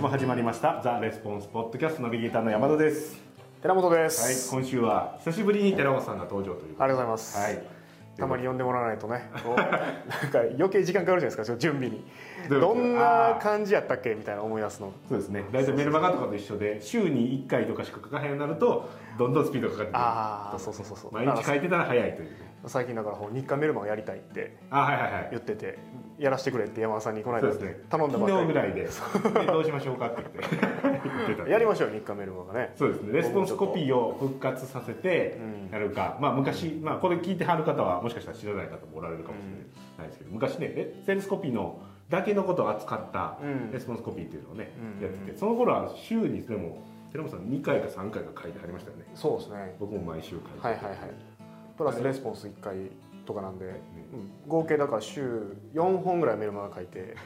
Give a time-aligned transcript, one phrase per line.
[0.00, 3.18] 週も始まりましたザ・レスポンスポッドキャストナビゲーターの山田です。
[3.60, 7.62] 寺本ではいす、今週は久しぶりに寺本さんが登場というありがとうございます、はい。
[8.16, 9.28] たまに呼んでもらわないとね。
[9.34, 12.02] なんか余計時間かかるじゃないですか準備に。
[12.48, 14.14] どんな感じやったっけ？
[14.14, 14.90] みたいな思い出すの。
[15.06, 15.44] そうですね。
[15.52, 20.02] 大体メルマガとかと一緒で週に1回とかしか書かへんようになるとどんどんスピードがかかってくる。
[20.02, 21.12] ああそうそうそうそう。
[21.12, 22.50] 毎日書いてたら早いというね。
[22.66, 25.28] 最近だから日韓メルマガやりたいってあはいはいはい。
[25.30, 25.78] 言ってて
[26.18, 28.32] やらせてくれって山田さんにこの間頼んだばっかり。
[28.32, 30.56] 昨日ぐらいででどうしましょうかって言って。
[31.26, 32.72] 言ってたやりましょう日刊メルマガね。
[32.76, 33.12] そうですね。
[33.14, 35.70] レスポンスコピーを復活させてうん。
[35.72, 39.48] やるか、まあ昔、まあ、これ聞いてはる方はもしかしたら知らない方もおられるかもしれ
[39.98, 41.80] ないですけど、昔ねえセールスコピーの
[42.10, 43.72] だけのことを扱ったうん。
[43.72, 45.02] レスポンスコピーっていうのをね、うん。
[45.02, 46.82] やっててその頃は週にでも
[47.12, 49.04] 寺本さん2回か3回か書いてはりましたよね。
[49.14, 49.76] そうですね。
[49.80, 50.96] 僕も毎週書いてはいはいはい。
[51.76, 52.76] プラスレスポンス1回
[53.26, 53.74] とかなんで、うん。
[54.46, 57.16] 合計だから週4本ぐらいメルマガ書いて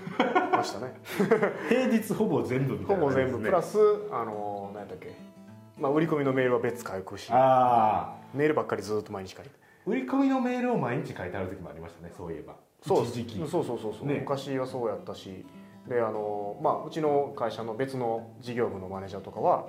[0.53, 0.95] ましたね。
[1.69, 3.17] 平日ほぼ全部みたほぼいな。
[3.17, 3.47] 感じですね全部。
[3.47, 3.79] プラス
[4.13, 5.15] あの何やったっけ、
[5.79, 7.31] まあ、売り込みのメールは別書くし。
[7.33, 9.51] ああメールばっかりずっと毎日書いて。
[9.87, 12.55] 売り込みのメールを毎日書いてある時もありましたねそういえば。
[12.81, 13.39] そう一時期。
[13.41, 14.21] そうそうそうそう、ね。
[14.21, 15.45] 昔はそうやったし
[15.89, 19.67] であの、まあ、うちの会社の別の事業部のマネージャーとかは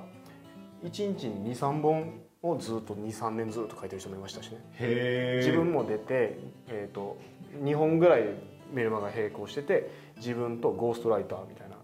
[0.84, 5.38] 1日に23本をずっと23年ずっと書いてる人もいましたしね。
[5.38, 7.18] 自分も出て、えー、と
[7.64, 8.24] 2本ぐらい
[8.72, 11.76] メルマガ並行してて自分とゴーストライターみたいな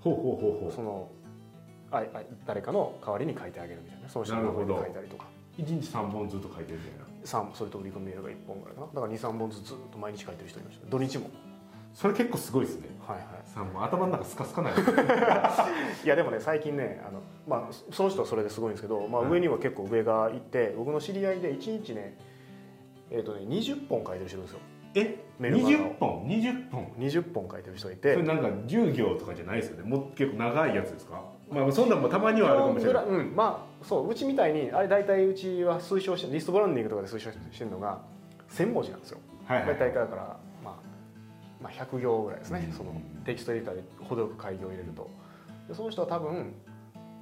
[0.00, 1.08] ほうほうほうほその
[1.90, 5.24] ああ誰かの代わりに書いてあげるみたいなその人の名前で書いたりとか。
[5.58, 7.04] う1日3本ずっと書いてるみたいな。
[7.24, 8.86] 三それと売り込みメールが1本ぐらいかな。
[8.88, 10.86] だから23本ずつずっと毎日書いてる人いました。
[10.86, 11.30] 土日も
[11.94, 12.88] それ結構すごいですね。
[13.06, 13.26] はいはい。
[13.54, 14.72] 3本頭の中スカスカない
[16.04, 19.30] いやでもね最近ねあの、まあ、その人はそれですごいんですけど、まあ、はい。
[19.30, 22.18] 上には結構上がいて僕の知り合いで1日ね
[23.10, 24.58] えっ、とね20本書いてる人いるんですよ。
[24.96, 25.24] え？
[25.38, 29.88] メルマガを20本？20本？20本書いてる人がいそてれなんか10行とかじゃないですよね。
[29.88, 31.22] もう結構長いやつですか？
[31.50, 33.04] まあそんなんもたまにはあるかもしれない。
[33.04, 38.00] うん、まあそううちみたいにあれ大体うちは推奨してリストブランディングとかで推奨してるのが
[38.50, 39.18] 1000文字なんですよ。
[39.44, 39.66] はいはい。
[39.68, 40.36] 大体だから、
[41.64, 42.76] まあ、まあ100行ぐらいですね、うん。
[42.76, 42.92] その
[43.24, 45.10] テキストエディターで程よく開業を入れると。
[45.66, 46.52] でその人は多分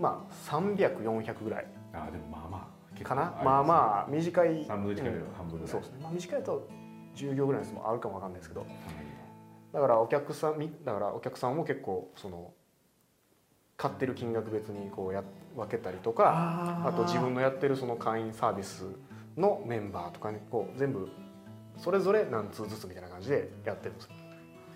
[0.00, 1.66] まあ300400ぐらい。
[1.92, 3.22] あでもまあまあ結かな？
[3.22, 4.66] 構りすまあまあ短い。
[4.66, 5.68] 3分の1かける半分ぐらい。
[5.68, 6.68] そうですね、まあ、短いと
[7.14, 8.66] 10行ぐらいのやつもあるかもわかんないですけど。
[9.72, 12.52] だからお客さんみだからお客さんも結構その
[13.78, 15.24] 買ってる金額別にこうや
[15.56, 18.84] 分けたりとかああと自分のやってるその会員サービス
[19.36, 21.08] のメンバーとかにこう全部
[21.78, 24.10] それぞれ何通ずつみたいな感じでやってるんですよ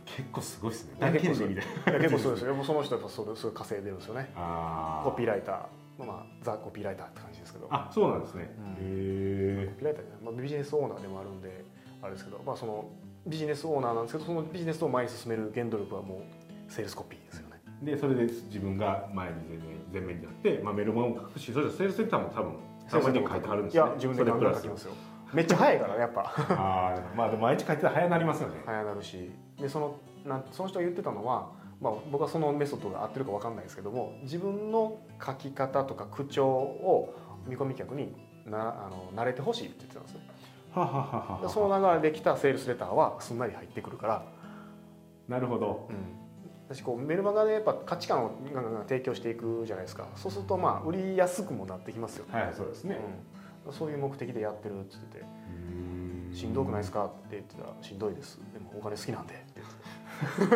[0.06, 0.96] 結構すごいですね。
[0.98, 2.54] いや結構大みたいな結構そうですよ。
[2.54, 4.32] もうその人やっぱそれすごい稼いでるんですよね。
[4.36, 6.04] あコピーライター。
[6.04, 7.68] まあザ・コピーライターって感じですけど。
[7.70, 8.72] あそうなんですね、うん。
[8.72, 11.64] へえコピーライターじゃない、まあ、ビジネスオーナーでもあるんで
[12.02, 12.88] あれですけど、まあ、その
[13.26, 16.22] ビジネスオーナーなんですけどそのビジネスを前に進める原動力はも
[16.68, 17.56] うセールスコピーですよね。
[17.82, 22.54] でそれで自分が前に前面前面になって、まあ、メルマガを書くしそれセールスセンターも多分
[22.90, 23.82] たまに書いてあるんですね。
[23.82, 24.92] いや自分で書きますよ。
[25.32, 26.20] めっちゃ早いからねやっぱ。
[26.54, 28.62] ああまあでも毎日書いてたら早なりますよね。
[28.64, 29.30] 早なるし
[29.60, 31.50] でそのなんその人が言ってたのは、
[31.80, 37.14] まあ、僕はそのメソッドが合ってるか分かんないですけども自分の書き方とか口調を
[37.46, 40.20] 見込み客になあの慣れてほしいって言ってたんですね
[40.72, 44.26] ははははでその流れできたセールスレターはすんなり入ってくるから、
[45.26, 45.88] なるほど。
[46.68, 50.06] 私こうメルマガでやっぱ価値観をガンガン提供していくじゃないですか。
[50.16, 52.98] そうするとまあ売りやすくもなってきますよ、はいそうですね、
[53.66, 55.24] うん、そういう目的でやってるって言ってて
[56.36, 57.06] しんどくないですか？
[57.06, 58.38] って言ってたらしんどいです。
[58.52, 60.50] でもお金好きなんでって言っ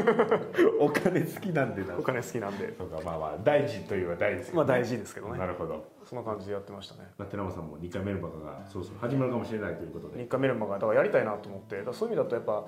[0.50, 2.74] てお金好きなんでなお金好きなんで。
[2.76, 4.50] そうかまあまあ大事といえば大事ね。
[4.52, 5.38] まあ大事ですけどね。
[5.38, 5.90] なるほど。
[6.04, 7.08] そんな感じでやってましたね。
[7.16, 10.22] まあ寺本さんも2回メルマガがそろそろ始まるかもしれないということで。
[10.22, 12.64] 日課メルマガだからやりたいなと思ってそういう意味だとやっぱ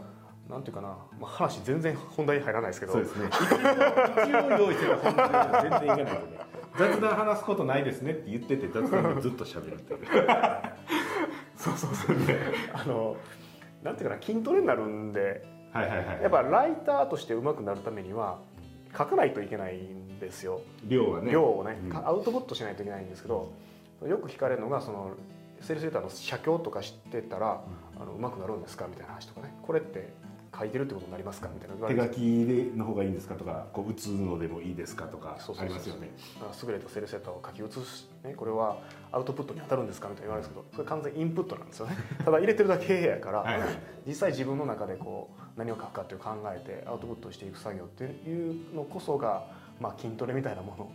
[0.48, 0.88] なんていうかな、
[1.20, 2.92] まあ、話全然本題に入らないですけど。
[2.92, 3.28] そうですね。
[3.28, 6.38] 一応用意してた本当に全然いかないとね。
[6.78, 10.00] 雑談話すことないですねって言ってて雑談をずっと喋るっていう
[11.62, 12.16] そうそうそう
[12.72, 13.16] あの
[13.82, 16.22] なんていうかな筋トレになるんではいはいはい。
[16.22, 18.38] やっぱライターとして上手くなるためには
[18.96, 20.60] 書かないといけないんですよ。
[20.86, 21.32] 量はね。
[21.32, 21.90] 量をね、うん。
[21.90, 23.52] かアウトプットしないといけないんですけど
[24.06, 25.12] よく聞かれるのがその
[25.60, 27.62] セールスレターの写経とか知ってたら、
[27.96, 28.86] あの上手くなるんですか？
[28.88, 29.54] みたいな話とかね。
[29.62, 30.12] これって
[30.56, 31.88] 書いてるってことになりますかみたいな。
[31.88, 36.10] 手て書きでの方がいいんですかとかこう打つのでもいいですかとかありますよね。
[36.62, 38.78] 優れたセールスレターを書き写し、ね、これは
[39.10, 41.96] アウトプットに当たるんですかみたいな言われるんですけどそれ完全インプットなんですよね。
[42.24, 43.44] ただ入れてるだけやから、
[44.06, 49.46] 実際自分の中でこう何を書くかっていう考えてアウトプットしていく作業っていうのこそが、
[49.80, 50.92] まあ、筋トレみたいなもの。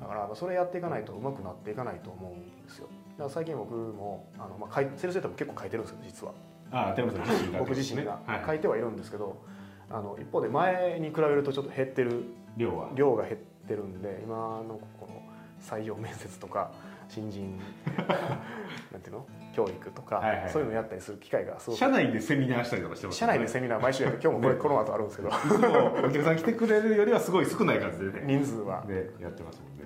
[0.00, 2.88] だからそれやっていかないと上手くなっていかないと思うんですよ。
[3.18, 6.32] だから最近僕もあの、まあ、セールスレターも結構書いてるんですよ実は
[6.70, 8.42] ああ寺本さん自身が僕自身がはい。
[8.46, 9.42] 書いてはいるんですけど、
[9.90, 12.24] あの一方で前に比べるとちょっと減ってる
[12.56, 12.90] 量は。
[12.94, 13.38] 量が減っ
[13.68, 14.34] ってるんで今
[14.66, 15.22] のこの
[15.60, 16.72] 採用面接とか
[17.08, 17.60] 新人
[18.90, 19.26] なんていうの？
[19.54, 21.78] 教育とか、はいはいそういうのやったりする機会がすごく。
[21.78, 25.28] 社内でセミナーしたりとかしてます社内でセミナー毎週やって今日もこれこの後あるんですけど。
[26.06, 28.24] お客さん来てくれるよりはすごい少ない数でね。
[28.26, 28.84] 人数は。
[28.86, 29.84] でやってますもんね。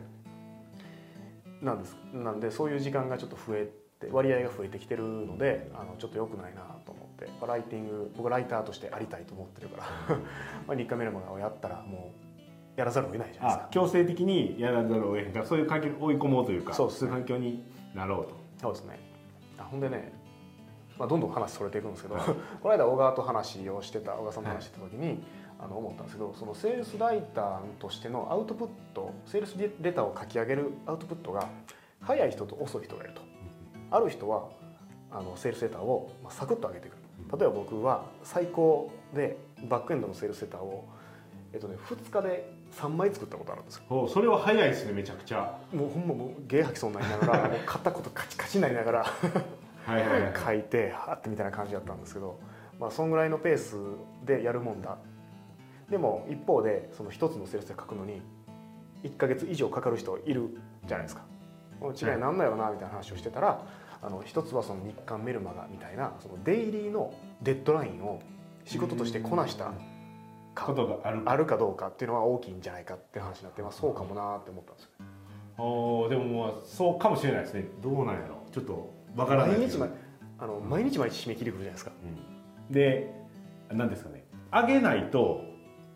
[1.62, 1.96] なんです。
[2.12, 3.70] なんでそういう時間がちょっと増え
[4.07, 9.79] て割合が増えてきてるのであのちょっと良くないなと思ってライティング僕ライターとしてありたいと思ってるか
[10.09, 10.17] ら
[10.67, 12.13] まあ日課メルマガをやったらも
[12.77, 13.65] うやらざるを得ないじゃないですか。
[13.67, 17.11] あ強制的にやらざるを得へんからそういう環境に追い込もうというかそうですね。
[17.11, 17.65] いう環境に
[17.95, 18.35] なろうと。
[18.61, 18.99] そうですね。
[19.59, 20.13] あほんでね、
[20.99, 22.17] まあ、どんどん話それていくんですけど
[22.63, 25.23] この間小川と話をしてた小川さんと話してた時に、
[25.63, 31.49] あの思ったんですけどそのセールスライターとしてのアウトプットセールスレターを書き上げるアウトプットが
[32.01, 33.23] 早い人と遅い人がいると
[33.93, 34.49] ある人は
[35.11, 37.03] あのセールスレターをまあサクッと上げてくる。
[37.39, 39.37] 例えば僕は最高で
[39.69, 40.85] バックエンドのセールスレターを、
[41.53, 43.83] えっとね、2日で3枚作ったことあるんですよ。
[43.91, 45.59] おそれは早いですねめちゃくちゃ。
[45.73, 50.33] もうほんまもうゲー吐きそうになりながら もう片言カチカチになりながらはいはいはい。
[50.35, 52.39] 書いてはってみたいな感じだったんですけど、
[52.79, 53.77] まあ、そんぐらいのペース
[54.25, 54.97] でやるもんだ。
[55.91, 58.23] でも一方でその一つのセールスで書くのに
[59.05, 60.56] 1ヶ月以上かかる人いる
[60.87, 61.23] じゃないですか。
[61.83, 63.61] 違いなんだよなみたいな話をしてたら
[64.03, 68.21] あの一つはその日刊メルマガみたいなそのデイリーのデッドラインを
[68.65, 69.73] 仕事としてこなした
[70.55, 71.23] かことがある。
[71.25, 74.91] あるかどうかっていうのは大きいんじゃないかって話になって、まあ、そうかもなって思ったんですよ
[75.59, 77.65] おーでもまあそうかもしれないですね。
[77.83, 78.43] どうなんやろ。
[78.53, 79.91] ちょっとわからない毎日毎
[80.39, 81.93] あの毎日毎日締め切り来るじゃないですか。
[82.69, 82.73] うん。
[82.73, 83.15] で
[83.71, 84.25] 何ですかね。
[84.51, 85.52] 上げないと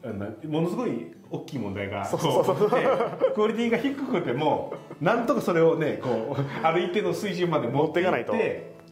[0.06, 2.86] あのものすごい大きい問題がこうで
[3.34, 8.26] クオリティが低くてもなんとかそれをねこうある一定の水準まで持っていかない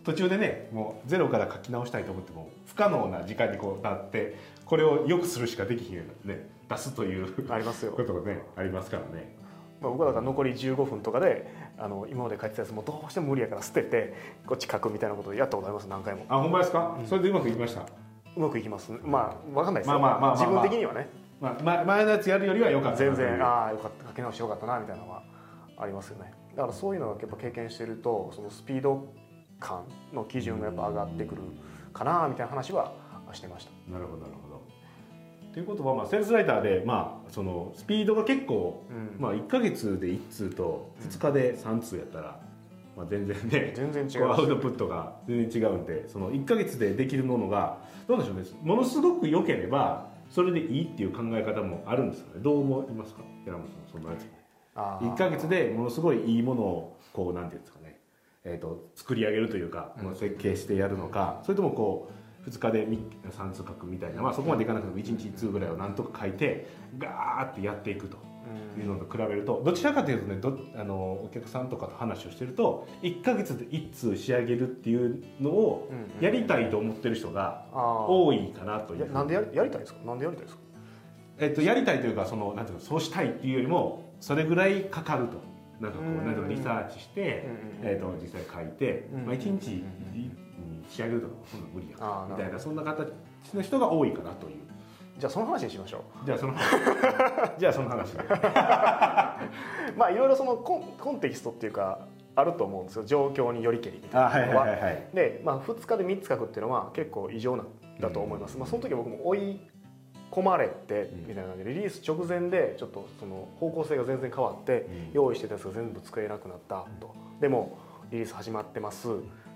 [0.03, 7.93] 途中でねもうゼロから書き直したいと思っても不可能な時間にこうなってこれを良くするしかできひんね出すというありますよ。
[7.93, 9.35] ことがねありますからね。
[9.81, 11.47] まあ、僕はだから残り15分とかで
[11.79, 14.15] あの今まで書いてたやつもどうしても無理やから捨てて
[14.47, 16.25] こっち書くみたいなことをやったことあります何回も。
[16.29, 17.07] あほんまですか、うん。
[17.07, 17.87] それでうまくいきました？
[18.37, 18.93] うまくいきます。
[19.03, 21.09] まあ分かんないですよ、まあまあまあまあ自分的にはね。
[21.41, 23.15] まあ、ま前のやつやるよりは良かったな。
[23.15, 24.09] 全然ああよかった。
[24.09, 25.23] 書き直してよかったなみたいなのは
[25.77, 26.33] ありますよね。
[26.57, 29.09] だからそういうのがやっぱ経験してるとそのスピード
[29.61, 31.43] 感の基準がやっぱ上がってくる
[31.93, 32.93] かなみたいな話は
[33.33, 33.93] してました。
[33.93, 34.55] なるほどなるほど。
[35.53, 39.21] ということは、まあ、セールスライターで、まあ、そのスピードが結構、うん。
[39.21, 42.41] まあ、1か月で1通と2日で3通やったら、
[42.97, 48.43] まあ、全然ね全然違こうアウうトプットが全然違うんでその1か月でできるものがどうでしょうね。
[48.63, 52.41] ものすごく良ければそれでいいっていう考え方もあるんですよね。
[52.43, 53.23] どう思いますか？
[53.45, 54.27] 寺本さんそんなやつ
[54.75, 55.13] あー。
[55.13, 57.99] 1か月でものすごいいいものをこうなんていうんですかね、
[58.45, 60.15] えー、と作り上げるというか、うん。
[60.15, 62.11] 設計してやるのかそれともこ
[62.47, 66.67] う2日で3通書くみたいな、まあ、そこまでいかなくても1日1通ぐらいをなんとか書いて
[66.99, 68.19] ガーってやっていくと
[68.79, 70.95] いうのと比べるとどちらかというとねどあの
[71.25, 76.25] お客さんとかと話をしてると1か月で1通仕上げるっていうのをうんうん。
[76.25, 79.05] やりたいと思ってる人が多いかなという。
[79.05, 80.01] いやなんでやりやりたいですか？
[80.05, 80.63] なんでやりたいですか？
[81.39, 85.39] えっと、やりたいというかそのなんていうのそうしたいっていうよりもそれぐらいかかると。
[85.81, 86.25] なんかこううん。
[86.25, 87.49] なんていうのリサーチして、
[87.83, 89.85] うんえっと実際書いて、うんまあ、1日
[90.89, 93.09] 仕上げるとかそんなの無理やみたいなそんな形
[93.55, 94.55] の人が多いかなという
[95.19, 96.55] じゃあその話にしましょじゃあその
[97.59, 98.15] じゃあその話
[99.97, 102.01] まあいろいろそのコンコンテキストっていうか
[102.37, 103.05] あると思うんですよ。
[103.05, 104.63] 状況によりけりみたいなのは。
[104.67, 107.67] はいで、まあ、2日で3つ書くっていうのは結構異常なん
[108.01, 109.61] だと思います、まあ、その時僕も追い
[110.33, 111.19] 込まれてうん。
[111.21, 115.11] みたいな感じでリリース直前でちょっとその方向性が全然変わってうん。
[115.13, 117.15] 用意してたやつが全部使えなくなったと。
[117.41, 117.79] でも
[118.11, 119.09] リリース始まってます。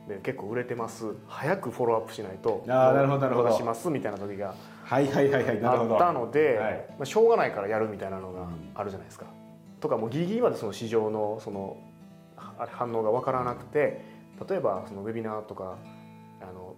[0.09, 1.15] で結構売れてます。
[1.27, 3.49] 早くフォローアップしないとあーなるほどなるほど。
[3.50, 3.91] 逃します？
[3.91, 4.55] みたいな時が
[4.88, 5.95] はいはいはいはいなるほど。
[5.95, 6.87] あったので、はい。
[6.90, 9.26] まあ、しょうがないからやるみたいなのがうんあるじゃないですか。
[9.80, 11.76] とかもうギリギリまでその市場のその
[12.37, 14.00] 反応が分からなくて
[14.49, 15.76] 例えばそのウェビナーとか
[16.40, 16.75] あの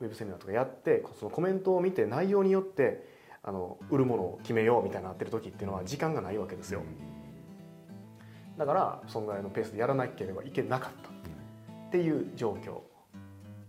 [0.00, 3.08] ウェブセミナーとかやってそのコメントを見て内容によって
[3.42, 6.82] あの売るものを決めようみたいになってる時っていうのは時間がないわけですよ。
[8.58, 9.26] だからそん。
[9.26, 12.80] ぐらいのペースでやらなければいけなかったっていう状況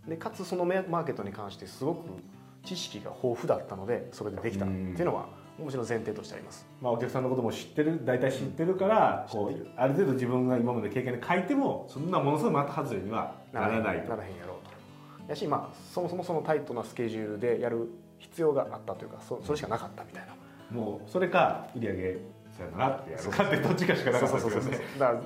[0.08, 2.10] でかつそのメマーケットに関してすごく
[2.66, 4.66] 知識が豊富だったのでそれでできた。
[4.66, 6.68] っていうのはもちろん前提としてあります。
[6.82, 9.66] まあ、お客さんのことも知ってる大体知ってるから、こ知ってる。
[9.66, 14.10] うある程度自分が今まで経験で書いてもそんなものすごい的外れにはならないと。
[14.10, 15.30] ならへんやろうと。
[15.30, 17.88] やしまあそもそもそのタイトなスケジュールでやる
[18.20, 20.36] 必要があったというかそそれしかなかったみたいな。
[20.72, 22.18] もうそれか売り上げ
[22.58, 24.80] さよならってやるかってどっちかしかなかったですよね。
[25.00, 25.22] だから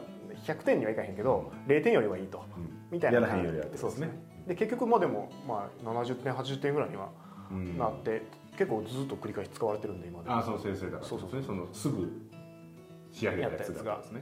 [0.45, 2.43] 100点にはいかへんけど0点よりはいいと。
[2.91, 4.07] みたいなやらへんよりはってそうですね。
[4.07, 4.13] ね
[4.47, 7.28] で結局まあでも、まあ、70点80点ぐらいにはうん
[7.77, 8.23] なって、
[8.57, 10.37] 結構ずっと繰り返し使われてるんで今でも。
[10.37, 11.03] あそう先生だから。
[11.03, 11.41] そうそうね。
[11.45, 12.29] そのすぐ
[13.11, 14.21] 仕上げたやつがですね。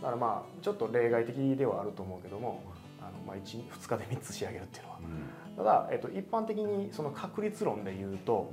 [0.00, 2.62] だからまあちょっと例外的ではあると思うけども
[3.00, 8.52] あのまあ 1, 2日で3つ仕上げるっていうのは、うん、ただ、えっと、一般的にその確率論で言うと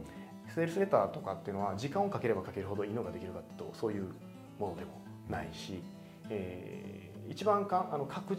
[0.54, 4.08] セールスレターとかっていうのは時間をかければかけるほどいいのができるかっていうとそういう
[4.60, 5.82] ものでもないし、
[6.30, 8.38] えー、一番かあの確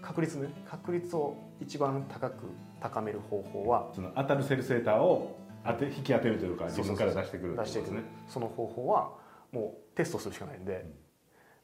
[0.00, 2.44] 確率ね確率を一番高く
[2.80, 8.02] 高める方法はその当たるセールスレターを当て引き当てるというか自分から出してくる出してくる。
[8.28, 9.12] その方法は
[9.52, 10.84] もうテストするしかないんで、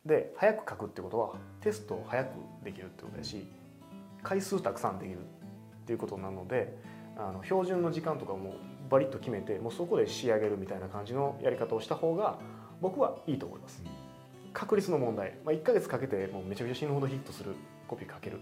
[0.04, 2.30] うん、で早く書くってことはテストを早く
[2.64, 3.46] できるってことだし
[4.22, 5.20] 回数たくさんできるっ
[5.84, 6.76] ていうことなので
[7.16, 8.54] あの標準の時間とかも
[8.88, 12.38] バリッと決めてもうそこで仕上げるみたいな感じのやり方をした方が
[12.80, 13.82] 僕はいいと思います。
[13.84, 17.54] うん、確率の問題、まあ、1か月かけてもうめちゃくちゃ死ぬほどヒットする
[17.86, 18.40] コピーかける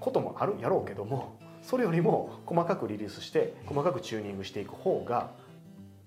[0.00, 5.30] こともあるやろうけどもそれよりも細かくリリースして細かくチューニングしていく方が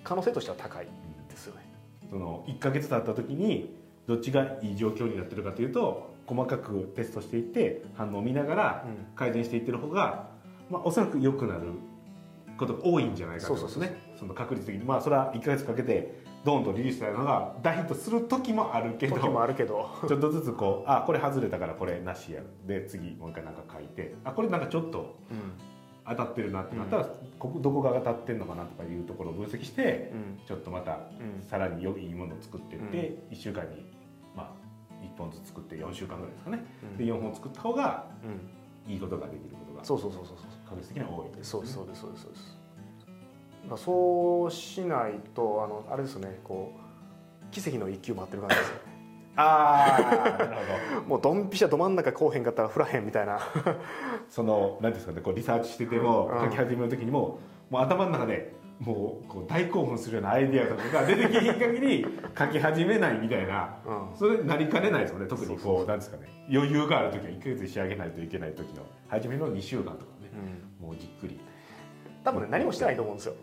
[0.05, 0.87] 可能性としては高い
[1.29, 1.69] ですよね。
[2.09, 3.75] その1か月経った時に
[4.07, 8.85] どっちがいい状況になってるかというと細かくテストしていって反応を見ながら
[9.17, 10.29] 改善していってる方が、
[10.69, 11.73] まあ、おそらく良くなる
[12.57, 14.01] ことが多いんじゃないかと思いますね。
[14.17, 14.85] その確率的に。
[14.85, 19.89] まあそれは1か月かけてドーンとリリースしたのが大ヒットする時もあるけど時もあるけど。
[20.07, 25.17] ちょっとずつこうあこれ外れたからこれなしやで次もう一回なんか書いてあこれなんかちょっと
[26.07, 30.99] 当たってるなってなったら、うん、ここどこが当たってるのかなとかいうところを分析して、うん、ちょっとまた
[31.49, 33.85] さらに良いものを作っていって、うん、1週間に
[34.35, 34.69] まあ
[35.03, 36.65] 1本ずつ作って4週間ぐらいですかね、
[36.97, 38.07] で4本作った方が
[38.87, 42.43] いいことができることがそうそうそうそう確率的には多いです、ね、そうですそうですそうですそうです。
[42.43, 42.58] まあ、
[43.77, 48.73] そうしないとあのあれですねこう奇跡の一球待ってる感じですよ。
[48.75, 48.89] ね
[49.35, 51.01] ああなるほど。
[51.07, 53.39] もうドンピシャど真ん中こうへんかったら振らへんみたいな。
[54.29, 57.39] その何ですかねこうリサーチしてても書き始める時にも、
[57.69, 62.05] もう頭の中でもうこう大興奮するようなアイディアとかが出てきへん限り
[62.37, 66.23] 書き始めないみたいな、うん、それなりかねないですよね特にこうなんですかね。
[66.51, 70.31] 余裕がある時は1か月仕上げないといけない時の初めの2週間とかね、
[70.81, 71.39] うん、もうじっくり
[72.23, 73.35] 多分ね何もしてないと思うんですよ。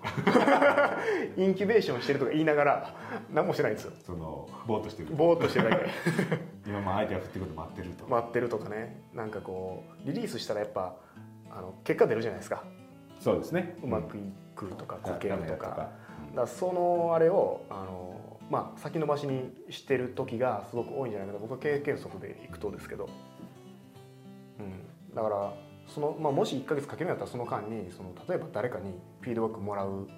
[1.37, 2.95] インキュベーションしてるとか言いながら
[3.33, 3.92] 何もしてないんですよ。
[4.04, 5.14] そのぼーっとしてる。
[5.14, 5.87] ぼーっとしてるだけ。
[6.66, 8.06] 今もアイデア振ってくる待ってると。
[8.06, 9.02] 待ってるとかね。
[9.14, 10.97] なんかこうリリースしたらやっぱ
[11.50, 12.64] あの結果出るじゃないですか。
[13.21, 13.76] そうですね。
[13.83, 14.21] うまくい
[14.54, 15.90] くとかこけるとか,、
[16.35, 23.09] だそのあれをあのまあ先延ばしにしてる時がすごく多いんじゃないかと僕は経験則でいくとですけど、
[24.59, 25.52] うん、だから
[25.86, 30.08] その、まあ、もし1か月かけるんやったらその間にその例えば誰かにフィードバックもらう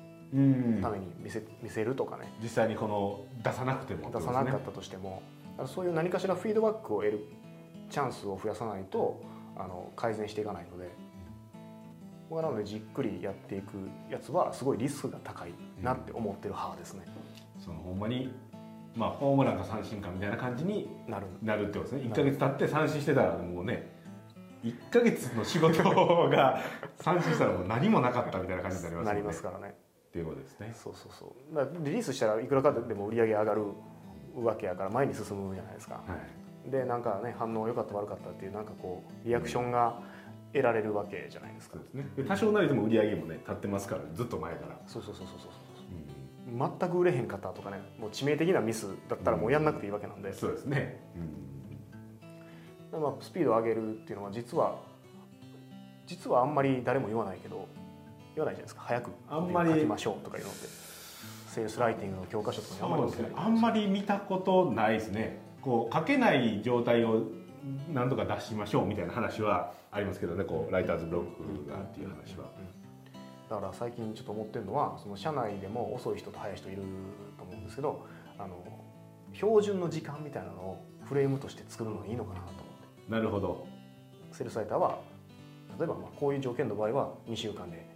[0.82, 2.32] ために見せ見せるとかね。
[2.42, 5.22] 実際にこの出さなくても、ね、出さなかったとしても。
[5.66, 7.24] そういう何かしらフィードバックを得る
[7.90, 9.20] チャンスを増やさないと
[9.56, 10.88] あの改善していかないので、
[12.30, 13.72] なのでじっくりやっていく
[14.08, 17.04] やつはすごいリスクが高いなって思ってる派ですね。
[17.56, 18.32] うん、そのほんまに
[18.96, 21.26] まあ、ホームランか三振かみたいな感じになる。
[21.40, 22.10] なるってことですね。
[22.10, 23.97] 1か月経って三振してたらもうね
[24.64, 25.82] 1か月の仕事
[26.28, 26.60] が
[27.00, 29.74] 三振したらもう何もなかったみたいな感じになります、ね、なりますからね。
[30.08, 30.72] っていうことですね。
[30.74, 31.54] そうそうそう。
[31.54, 33.62] だリリースしたらいくらかでも売り上げ上がる
[34.44, 36.00] わけやから前に進むじゃないですか、は
[36.66, 40.00] い、でなんかね反応良かった悪かったっていうなんかこうリアクションが
[40.52, 44.78] 得られるわけじゃないですか、うん、ね、多少なりでも売り上げもね立ってますからずっと前から。
[44.86, 45.50] そうそうそうそうそう
[46.50, 46.54] う。
[46.54, 51.57] ん、全く売れへんかったとかねもう致命的なミスだったらもうやんなくていいわけなんで、うん、そうですね、うん
[52.92, 54.76] まあ、スピードを上げるっていうのは実は
[56.06, 57.68] 実はあんまり誰も言わないけど
[58.34, 58.82] 言わないじゃないですか。
[58.82, 60.88] 早くあんまり書きましょうとかいうのって。
[61.48, 65.40] セールスライティングの教科書とかにあんまり、ね、あんまり見たことないですね。
[65.60, 67.22] こう書けない状態を
[67.92, 70.44] 何とか出しましょうみたいな話はありますけどね。
[70.44, 72.50] こうライターズブロックがっていう話は。
[73.48, 76.82] だから最近ちょっと思ってるのはその社内でも遅い人と早い人いる
[77.38, 78.06] と思うんですけど
[78.38, 78.62] あの
[79.32, 82.67] 標準の時間みたいなのをフレームとして作るのがいいのかなと
[83.08, 83.66] なるほど。
[84.32, 84.98] セールスライターは
[85.78, 87.86] 例えばまあこういう条件の場合は2週間で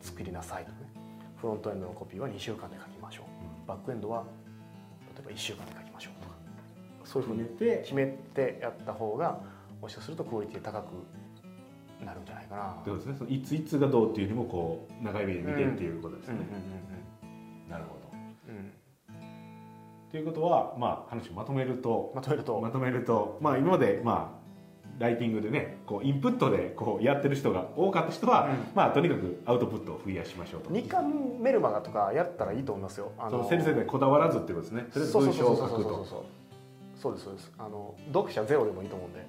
[0.00, 0.86] 作りなさいとかね。
[1.36, 4.24] フロントエンドのコピーは2週間で書きましょう、うん、バックエンドは
[5.14, 6.34] 例えば1週間で書きましょうとか。
[7.04, 7.48] そういうふうに
[7.82, 9.40] 決めてやった方が
[9.80, 12.76] もしかするとクオリティ高くなるんじゃないかな。
[12.84, 13.14] そうですね。
[13.18, 16.34] そのいついつがどうっていうよりもこう長い目で見てっていうことですね、
[17.68, 18.06] なるほど。
[20.10, 22.60] ということは、まあ、話をまとめるとまとめると。
[22.60, 24.45] まとめると、まあ、今まで、まあ、
[24.98, 30.74] ライティングでねこうインプットでこうやってる人が多かった人は、うん、まあ、とにかくアウトプットを増やしましょうと。
[30.74, 33.12] 日刊メルマガとかやったらいいと思いますよ。
[33.18, 34.86] あの先生でこだわらずっていうことですね。
[34.90, 36.36] それで文章を書くと。
[37.00, 39.20] そうですそうですあの読者ゼロでもいいと思うんで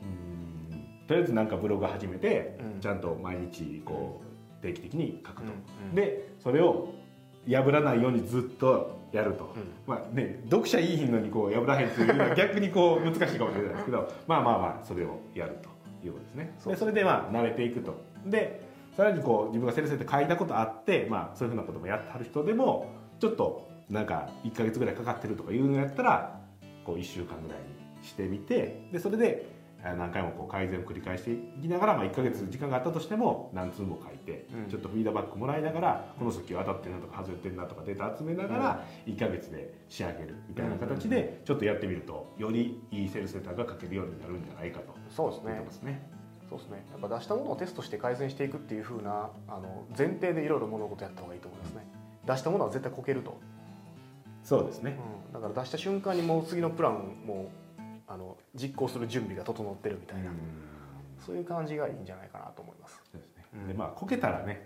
[1.07, 4.21] とりあえずなんかブログ始めて、うん、ちゃんと毎日こ
[4.59, 5.51] う定期的に書くと、
[5.89, 6.93] うん、でそれを
[7.47, 9.53] 破らないようにずっとやると、
[9.85, 15.69] まあね読者いいのにこう破らへんというのは逆にこう難しいかもしれないですけどまあまあまあそれをやると
[16.05, 16.53] いうことですね。
[16.65, 17.95] でそれでまあ慣れていくと。
[18.25, 26.39] でさらにこう自分がセルセって書いたことあって、まあ、そういうふうなこともやってはる人でもちょっとなんか1か月ぐらいかかってるとかいうのやったら
[26.83, 34.69] こう1週間ぐらいにしてみてでそれであ何回もこう改善を繰り返していきながら、まあ、1か月時間があったとしても何通も書いて、うん。
[34.69, 45.51] ちょっとフィードバックもらいながらこの先は当たってるなとか外れてるなとかデータ集めながら1か月で仕上げるみたいな形でちょっとやってみるとよりいいセルセーターが書けるようになるんじゃないかとそうですね。
[45.51, 46.17] いうことですね。
[46.49, 46.85] そうですね。
[46.91, 51.85] やっぱ出したものをテストして改善していくっていう風なあの前提でいろいろ物事やった方がいいと思いますね。
[52.25, 53.37] 出したものは絶対こけると、
[54.43, 54.97] そうですね。
[55.27, 56.93] うん、だから出した瞬間にもう次のプラン
[57.25, 57.49] も
[58.07, 60.31] あの実行する準備が整ってるみたいな、
[61.25, 63.01] そういう感じがいいんじゃないかなと思います。
[63.13, 63.73] ですね。
[63.73, 64.65] まあこけたらね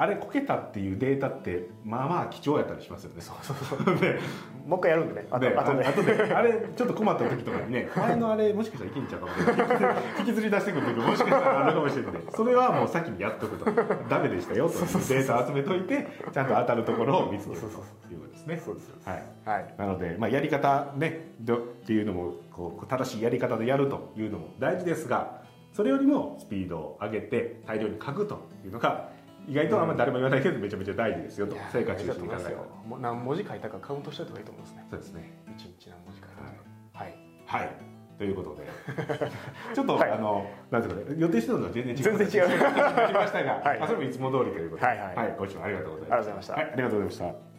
[0.00, 3.20] あれこけたっていうデータってまあまあ貴重やったりしますよね。
[3.20, 3.98] そうそうそう。
[3.98, 4.18] で
[4.66, 5.84] もう一回やるんでねあとであとで。
[5.84, 12.12] あとであれちょっと困った時とかにね 前のあれもしかしたらいけんちゃうかもしれない引きずり出してくる時もしかしたらあるかもしれない。
[12.30, 13.66] それはもう先にやっとくと。
[14.08, 18.56] ダメでしたよとデータ集めといてちゃんと当たるところを見つけるということですね。
[18.64, 19.22] そうですはい。
[19.44, 19.74] はい。
[19.76, 25.40] なので、まあ、やり方ねどっていうのもこう正しいやり方でやるというのも大事ですが
[25.72, 29.10] それよりもスピードを上げて大量に書くというのが
[29.46, 32.56] 意外とあんまり誰も言わないけどめちゃめちゃ大事ですよと成果中心に考えたら。
[32.86, 34.86] もう何文字書いたかカウントしておいた方がいいと思いますね。
[34.90, 35.42] そうですね。
[35.56, 36.28] 一日何文字書い。
[36.28, 37.14] たかはい。
[37.46, 37.70] はい。
[38.18, 38.68] ということで。
[39.74, 40.10] ちょっと、はい。
[40.10, 41.16] あのなんですかね。
[41.16, 42.02] 予定してたのは全然違う。
[42.02, 42.48] 全然違う。
[43.14, 44.98] ましたが、それもいつも通りということで、はい。
[45.16, 46.16] はいご視聴ありがとうございました。
[46.16, 46.54] ありがとうございました。
[46.54, 47.49] はい、ありがとうございました